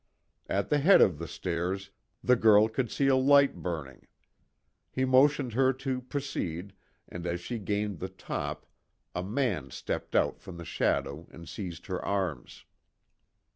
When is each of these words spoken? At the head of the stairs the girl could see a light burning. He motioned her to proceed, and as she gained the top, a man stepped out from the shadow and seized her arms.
At 0.49 0.69
the 0.69 0.79
head 0.79 0.99
of 0.99 1.19
the 1.19 1.27
stairs 1.27 1.91
the 2.23 2.35
girl 2.35 2.67
could 2.67 2.89
see 2.89 3.05
a 3.05 3.15
light 3.15 3.61
burning. 3.61 4.07
He 4.89 5.05
motioned 5.05 5.53
her 5.53 5.71
to 5.73 6.01
proceed, 6.01 6.73
and 7.07 7.27
as 7.27 7.39
she 7.39 7.59
gained 7.59 7.99
the 7.99 8.09
top, 8.09 8.65
a 9.13 9.21
man 9.21 9.69
stepped 9.69 10.15
out 10.15 10.39
from 10.41 10.57
the 10.57 10.65
shadow 10.65 11.27
and 11.29 11.47
seized 11.47 11.85
her 11.85 12.03
arms. 12.03 12.65